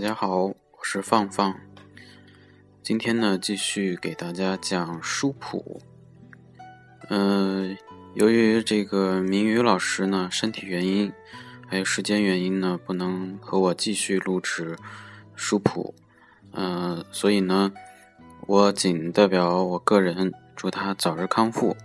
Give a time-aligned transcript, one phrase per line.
[0.00, 1.54] 大家好，我是放放。
[2.82, 5.82] 今天呢，继续给大家讲书谱。
[7.10, 7.76] 嗯，
[8.14, 11.12] 由于这个明宇老师呢身体原因，
[11.68, 14.74] 还有时间原因呢，不能和我继续录制
[15.36, 15.94] 书谱。
[16.52, 17.70] 嗯，所以呢，
[18.46, 21.76] 我仅代表我个人祝他早日康复。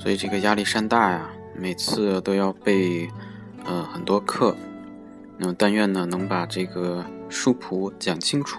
[0.00, 3.06] 所以这个压力山大呀，每次都要背，
[3.66, 4.56] 呃，很多课。
[5.36, 8.58] 那但愿呢，能把这个书谱讲清楚。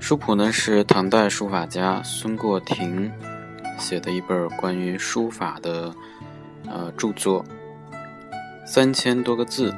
[0.00, 3.08] 书谱呢是唐代书法家孙过庭
[3.78, 5.94] 写的一本关于书法的
[6.66, 7.44] 呃著作，
[8.66, 9.72] 三千多个字，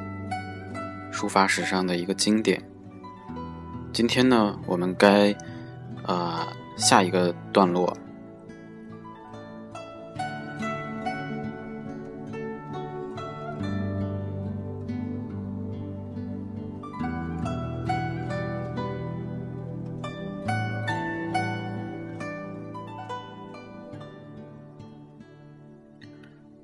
[1.11, 2.59] 书法史上的一个经典。
[3.93, 5.35] 今天呢，我们该
[6.07, 7.95] 呃下一个段落。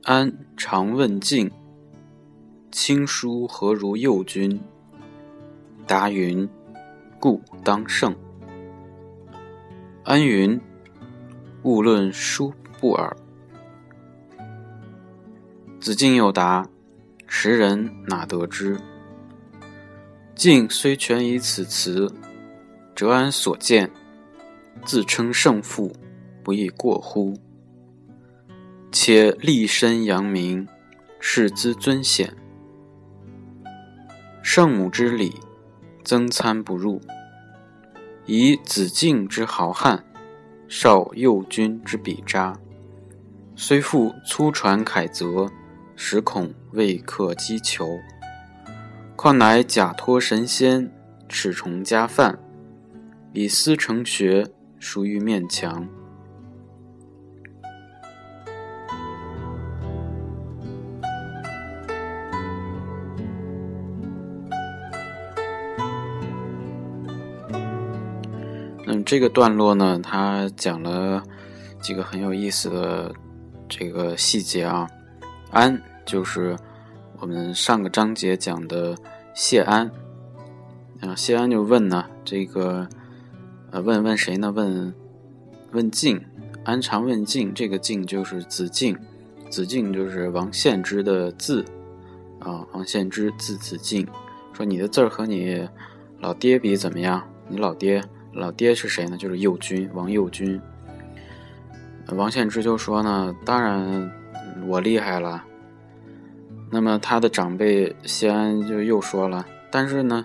[0.08, 1.52] 安常问敬，
[2.72, 4.58] 亲书何如右君？
[5.86, 6.48] 答云：
[7.20, 8.16] 故当胜。
[10.06, 10.58] 安云：
[11.64, 13.18] 勿论书不耳。
[15.78, 16.66] 子敬又答：
[17.28, 18.80] 时人哪得知？
[20.34, 22.10] 敬虽全以此词，
[22.96, 23.92] 哲安所见？
[24.86, 25.92] 自称胜负，
[26.46, 27.38] 不亦过乎？
[29.00, 30.68] 且立身扬名，
[31.20, 32.36] 世资尊显。
[34.42, 35.36] 圣母之礼，
[36.04, 37.00] 增参不入；
[38.26, 40.04] 以子敬之豪汉，
[40.68, 42.60] 少幼君之笔札。
[43.56, 45.48] 虽复粗传楷则，
[45.96, 48.00] 实恐未克击球。
[49.16, 50.92] 况乃假托神仙，
[51.30, 52.40] 恃宠加范，
[53.32, 54.48] 以思成学，
[54.80, 55.88] 熟于面墙。
[69.08, 71.24] 这个段落呢，它讲了
[71.80, 73.16] 几个很有意思的
[73.70, 74.86] 这个细节啊。
[75.50, 76.58] 安就是
[77.18, 78.98] 我们上个章节讲的
[79.34, 79.90] 谢安，
[81.00, 82.86] 啊，谢安就问呢，这个
[83.72, 84.52] 呃，问问谁呢？
[84.52, 84.94] 问
[85.72, 86.22] 问敬，
[86.66, 88.98] 安常问敬，这个敬就是子敬，
[89.50, 91.64] 子敬就是王献之的字
[92.40, 94.06] 啊，王献之字子敬，
[94.52, 95.66] 说你的字儿和你
[96.20, 97.26] 老爹比怎么样？
[97.48, 98.04] 你老爹。
[98.38, 99.18] 老爹是谁呢？
[99.18, 100.62] 就是右军王右军。
[102.10, 104.12] 王献之就说呢：“当然
[104.68, 105.44] 我厉害了。”
[106.70, 110.24] 那么他的长辈谢安就又说了：“但是呢，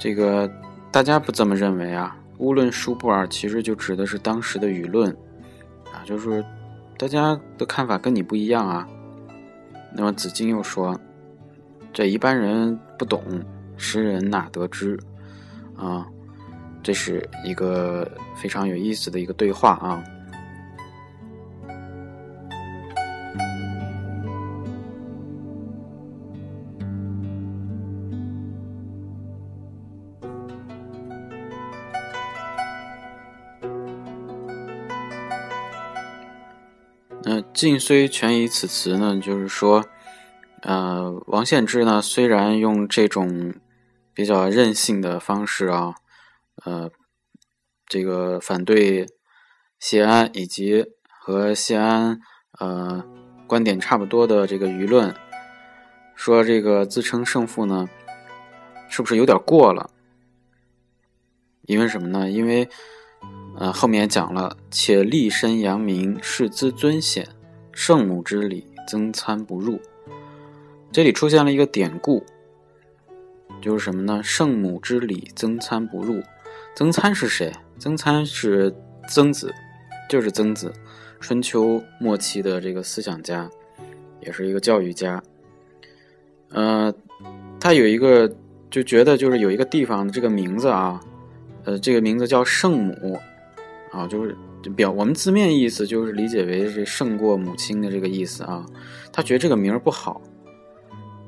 [0.00, 0.50] 这个
[0.90, 2.16] 大家不这么认为啊。
[2.38, 5.10] 无论书不尔，其实就指的是当时的舆论
[5.92, 6.44] 啊，就是
[6.98, 8.86] 大家的看法跟你不一样啊。”
[9.94, 10.98] 那么子敬又说
[11.94, 13.22] ：“这一般人不懂，
[13.76, 14.98] 识人哪得知
[15.76, 16.04] 啊？”
[16.82, 20.02] 这是一个非常有意思的一个对话啊。
[37.24, 39.84] 那晋虽全以此词呢，就是说，
[40.62, 43.52] 呃，王献之呢，虽然用这种
[44.14, 45.96] 比较任性的方式啊，
[46.68, 46.90] 呃，
[47.86, 49.06] 这个反对
[49.80, 50.84] 谢安以及
[51.18, 52.20] 和谢安
[52.58, 53.02] 呃
[53.46, 55.14] 观点差不多的这个舆论，
[56.14, 57.88] 说这个自称胜负呢，
[58.90, 59.88] 是不是有点过了？
[61.62, 62.30] 因为什么呢？
[62.30, 62.68] 因为
[63.56, 67.26] 呃后面讲了，且立身扬名，视资尊显，
[67.72, 69.80] 圣母之礼，增参不入。
[70.92, 72.26] 这里出现了一个典故。
[73.60, 74.22] 就是什么呢？
[74.22, 76.22] 圣母之礼，增参不入。
[76.78, 77.52] 曾参是谁？
[77.76, 78.72] 曾参是
[79.08, 79.52] 曾子，
[80.08, 80.72] 就是曾子，
[81.18, 83.50] 春秋末期的这个思想家，
[84.20, 85.20] 也是一个教育家。
[86.50, 86.94] 呃，
[87.58, 88.32] 他有一个
[88.70, 91.00] 就觉得就是有一个地方的这个名字啊，
[91.64, 93.18] 呃，这个名字叫圣母
[93.90, 94.36] 啊，就是
[94.76, 98.64] 表我们字面意思就是理解为是胜过母亲的这个意思啊。
[99.12, 100.22] 他觉得这个名儿不好，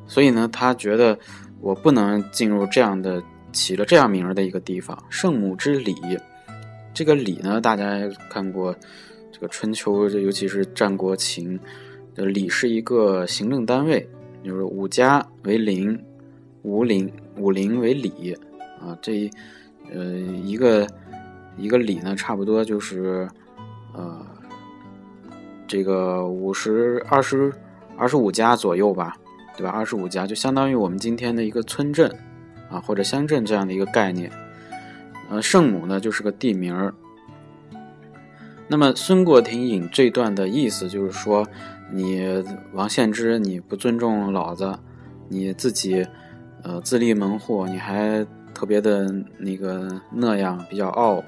[0.06, 1.18] 所以呢，他觉得。
[1.62, 4.96] 我不能进入这样的起了这样名儿的一个地方。
[5.08, 5.94] 圣母之礼，
[6.92, 8.74] 这个礼呢，大家看过
[9.32, 11.58] 这个春秋，尤其是战国秦
[12.14, 14.08] 的礼是一个行政单位，
[14.44, 15.98] 就是五家为邻，
[16.62, 18.36] 五邻五邻为里
[18.80, 18.96] 啊。
[19.02, 19.30] 这一
[19.92, 20.04] 呃
[20.44, 20.86] 一个
[21.56, 23.28] 一个里呢，差不多就是
[23.94, 24.26] 呃
[25.66, 27.52] 这个五十二十
[27.96, 29.16] 二十五家左右吧。
[29.56, 29.70] 对吧？
[29.72, 32.10] 二十五家就相当于我们今天的一个村镇，
[32.70, 34.30] 啊或者乡镇这样的一个概念。
[35.28, 36.94] 呃，圣母呢就是个地名儿。
[38.68, 41.46] 那么孙过庭引这段的意思就是说，
[41.92, 44.78] 你王献之你不尊重老子，
[45.28, 46.06] 你自己
[46.62, 48.24] 呃自立门户，你还
[48.54, 51.22] 特别的那个那样比较傲。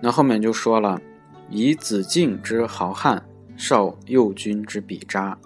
[0.00, 1.00] 那后面就说了，
[1.48, 3.24] 以子敬之豪汉，
[3.56, 5.36] 少右军之笔渣。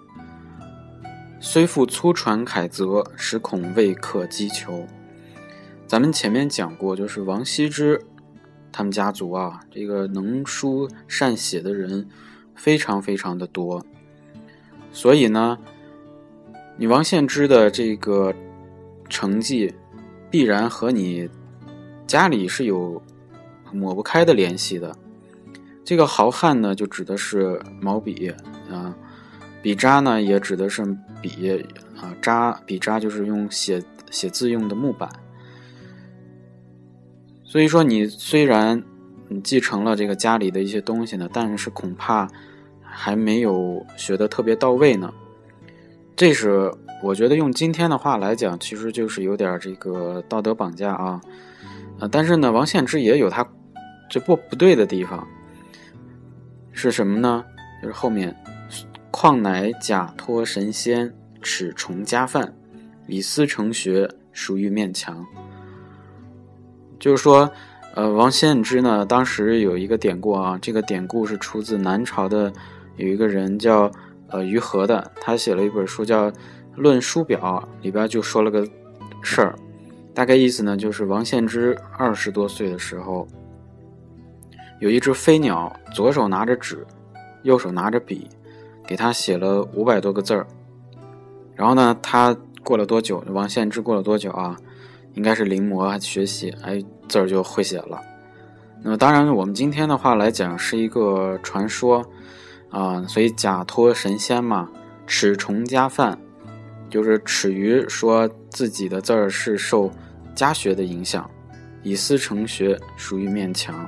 [1.43, 4.85] 虽复粗传楷则，实恐未可击球。
[5.87, 7.99] 咱们前面讲过，就是王羲之
[8.71, 12.07] 他们家族啊，这个能书善写的人
[12.55, 13.83] 非常非常的多。
[14.93, 15.57] 所以呢，
[16.77, 18.31] 你王献之的这个
[19.09, 19.73] 成绩，
[20.29, 21.27] 必然和你
[22.05, 23.01] 家里是有
[23.73, 24.95] 抹不开的联系的。
[25.83, 28.31] 这个豪汉呢，就指的是毛笔。
[29.61, 30.83] 笔扎呢，也指的是
[31.21, 31.63] 笔
[31.99, 35.09] 啊，扎笔扎就是用写写字用的木板。
[37.43, 38.81] 所以说，你虽然
[39.27, 42.27] 你继承了这个家里的一些东西呢，但是恐怕
[42.81, 45.13] 还没有学的特别到位呢。
[46.15, 46.71] 这是
[47.03, 51.21] 我觉得用今天的话来讲，其实就是有点这个道德绑架啊。
[51.99, 53.47] 啊，但是呢，王献之也有他
[54.09, 55.27] 这不不对的地方，
[56.71, 57.45] 是什么呢？
[57.81, 58.35] 就是后面。
[59.11, 62.53] 况乃假托神仙，耻崇家范，
[63.07, 65.25] 以思成学，属于勉强。
[66.97, 67.51] 就是说，
[67.93, 72.51] 呃，王献之呢，当时有一个典故啊，这个典故是出自南朝的
[72.95, 73.91] 有一个人叫
[74.29, 76.31] 呃于和的，他写了一本书叫
[76.75, 78.65] 《论书表》，里边就说了个
[79.21, 79.55] 事儿，
[80.13, 83.27] 大概意思呢，就是王献之二十多岁的时候，
[84.79, 86.85] 有一只飞鸟，左手拿着纸，
[87.43, 88.27] 右手拿着笔。
[88.85, 90.45] 给他写了五百多个字儿，
[91.55, 93.23] 然后呢，他过了多久？
[93.29, 94.57] 王献之过了多久啊？
[95.13, 98.01] 应该是临摹学习，哎，字儿就会写了。
[98.81, 102.05] 那么当然，我们今天的话来讲是一个传说
[102.69, 104.69] 啊，所以假托神仙嘛，
[105.05, 106.17] 耻崇家范，
[106.89, 109.91] 就是耻于说自己的字儿是受
[110.33, 111.29] 家学的影响，
[111.83, 113.87] 以私成学，属于面墙。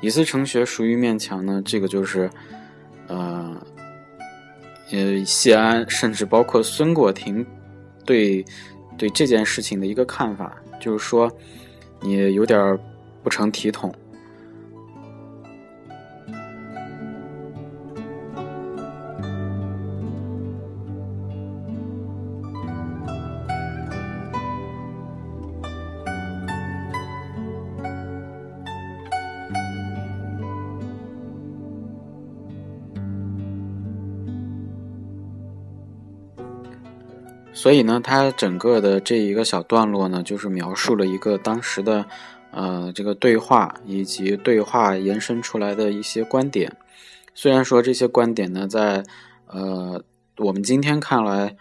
[0.00, 2.30] 以私成学属于面墙呢，这个就是
[3.06, 3.56] 呃。
[4.90, 7.44] 呃，谢安甚至包括孙过庭，
[8.04, 8.44] 对
[8.96, 11.30] 对这件事情的一个看法，就是说，
[12.00, 12.78] 你有点
[13.22, 13.94] 不成体统。
[37.60, 42.06] 所以呢，它整个的这一个小段落呢，就是描述了一个当时的，
[42.52, 46.76] 呃，这个对话以及对话延伸出来的一些观点。
[47.34, 49.02] 虽然说这些观点呢，在
[49.48, 50.00] 呃
[50.36, 51.56] 我们今天看来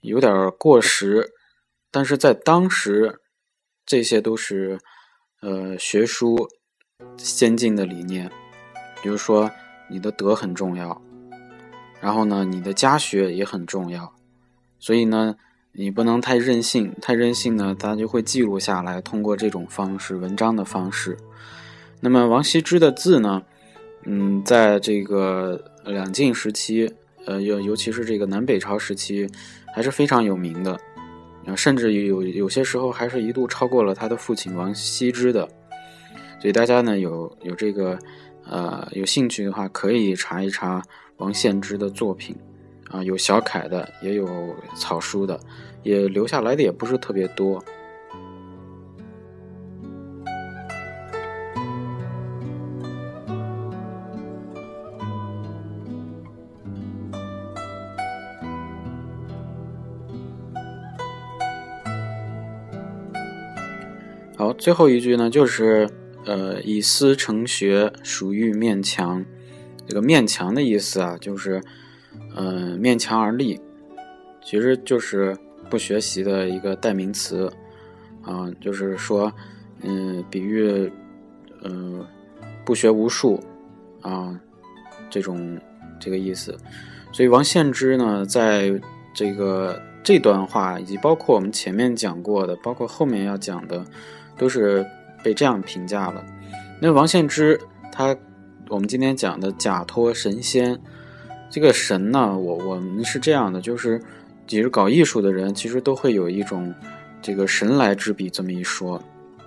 [0.00, 1.34] 有点过时，
[1.90, 3.20] 但是在当时，
[3.84, 4.78] 这些都是
[5.42, 6.48] 呃学术
[7.18, 8.30] 先进的理念。
[9.02, 9.50] 比如说，
[9.90, 11.02] 你的德很重要，
[12.00, 14.14] 然后呢，你的家学也很重要。
[14.82, 15.36] 所以呢，
[15.70, 21.16] 你不能太任性，太任性呢，大家就会记录下来，通过这种方式，文章的方式。
[22.00, 23.44] 那么王羲之的字呢，
[24.06, 26.92] 嗯，在这个两晋时期，
[27.26, 29.28] 呃，尤尤其是这个南北朝时期，
[29.72, 30.72] 还是非常有名的，
[31.46, 35.48] 啊，甚至有有些时候还是一度超过了他的父亲王羲之的。
[36.40, 37.96] 所以大家呢，有有这个，
[38.50, 40.82] 呃，有兴趣的话，可以查一查
[41.18, 42.34] 王献之的作品。
[42.92, 45.40] 啊，有小楷的，也有草书的，
[45.82, 47.64] 也留下来的也不是特别多。
[64.36, 65.88] 好，最后一句呢，就是
[66.26, 69.24] 呃，以思成学，属欲面墙。
[69.86, 71.62] 这个面墙的意思啊，就是。
[72.34, 73.60] 嗯，面墙而立，
[74.42, 75.36] 其实就是
[75.68, 77.52] 不学习的一个代名词
[78.22, 79.30] 啊，就是说，
[79.82, 80.90] 嗯，比喻，
[81.62, 82.02] 嗯，
[82.64, 83.38] 不学无术
[84.00, 84.34] 啊，
[85.10, 85.60] 这种
[86.00, 86.56] 这个意思。
[87.12, 88.72] 所以王献之呢，在
[89.12, 93.84] 这个这段话以及包括我们前面讲过的，包括后面要讲的，
[94.38, 94.86] 都是
[95.22, 96.24] 被这样评价了。
[96.80, 97.60] 那王献之
[97.92, 98.16] 他，
[98.68, 100.80] 我们今天讲的假托神仙。
[101.52, 104.00] 这个神呢，我我们是这样的，就是
[104.46, 106.74] 其实搞艺术的人，其实都会有一种
[107.20, 108.98] 这个神来之笔这么一说。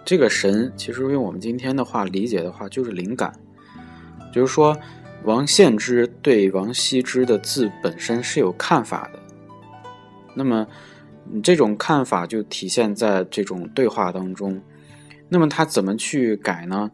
[0.05, 3.33] 这个神其实用我们今天的话理解的话，就是灵感。
[4.31, 4.77] 就是说，
[5.23, 9.19] 王献之对王羲之的字本身是有看法的。
[10.35, 10.67] 那么，
[11.23, 14.61] 你这种看法就体现在这种对话当中。
[15.27, 16.91] 那么他怎么去改呢？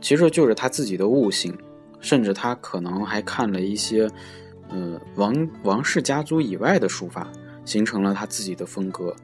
[0.00, 1.56] 其实就是他自己的悟性。
[2.02, 4.06] 甚至他可能还看了一些，
[4.68, 7.26] 呃，王王氏家族以外的书法，
[7.64, 9.16] 形成了他自己的风格。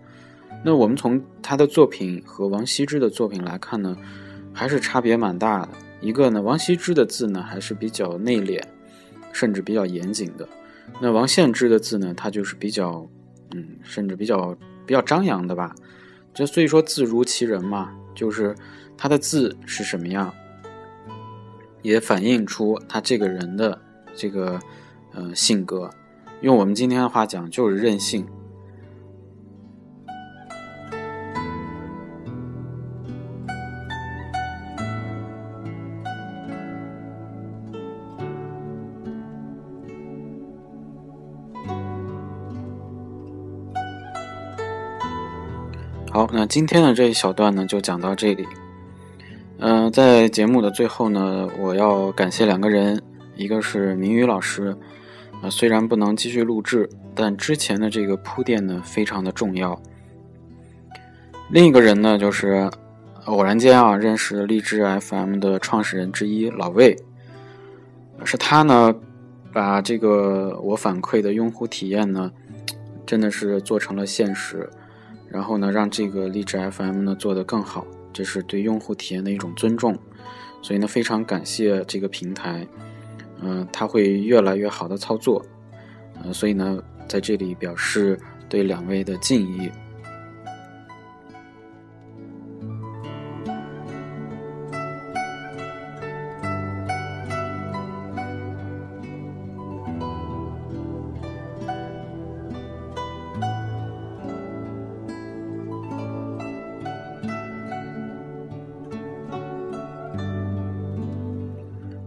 [0.65, 3.97] 那我们从他的作品和王羲之的作品来看呢，
[4.53, 5.69] 还是差别蛮大的。
[6.01, 8.63] 一个呢，王羲之的字呢还是比较内敛，
[9.33, 10.49] 甚至比较严谨的。
[11.01, 13.07] 那王献之的字呢，他就是比较，
[13.55, 14.57] 嗯，甚至比较
[14.87, 15.75] 比较张扬的吧。
[16.33, 18.55] 这所以说字如其人嘛，就是
[18.97, 20.33] 他的字是什么样。
[21.83, 23.81] 也反映出他这个人的
[24.15, 24.61] 这个
[25.13, 25.91] 呃性格，
[26.41, 28.27] 用我们今天的话讲就是任性。
[46.11, 48.45] 好，那今天的这一小段呢，就讲到这里。
[49.91, 53.01] 在节目的最后呢，我要感谢两个人，
[53.37, 54.77] 一个是明宇老师，
[55.43, 59.81] 啊，虽然不能继续录制，但之前的这个铺垫呢非常的重要。
[61.51, 62.71] 另一个人呢，就是
[63.25, 66.97] 偶然间啊认识荔枝 FM 的创始人之一老魏，
[68.25, 68.95] 是他呢
[69.53, 72.31] 把这个我反馈的用户体验呢，
[73.07, 74.69] 真的是做成了现实，
[75.29, 77.87] 然后呢让这个荔枝 FM 呢做得更好。
[78.13, 79.97] 这是对用户体验的一种尊重，
[80.63, 82.67] 所以呢，非常感谢这个平台，
[83.41, 85.45] 嗯，它会越来越好的操作，
[86.25, 89.71] 嗯，所以呢，在这里表示对两位的敬意。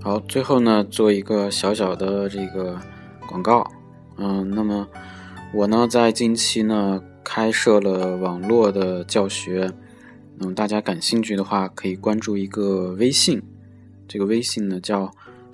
[0.03, 2.75] 好，最后呢，做一个小小的这个
[3.27, 3.63] 广告，
[4.17, 4.87] 嗯，那么
[5.53, 9.71] 我呢，在近期呢，开设了网络的教学，
[10.39, 13.43] 嗯，大家感兴趣的话，可以关注一个微信，
[14.07, 15.11] 这个微信呢叫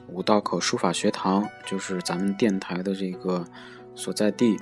[0.08, 3.44] 五道口书法学堂，就是咱们电台的这个
[3.96, 4.58] 所在地，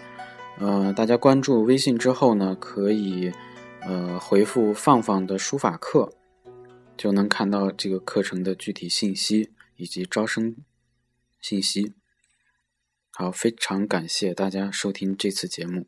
[0.58, 3.32] 呃，大家关注微信之后呢，可以
[3.84, 6.12] 呃回复“放放的书法课”，
[6.98, 9.51] 就能看到这个课程的具体信息。
[9.75, 10.55] 以及招生
[11.41, 11.94] 信息。
[13.12, 15.88] 好，非常感谢大家收听这次节目。